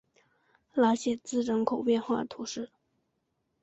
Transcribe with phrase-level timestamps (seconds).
[0.73, 2.71] 拉谢兹人口变化图示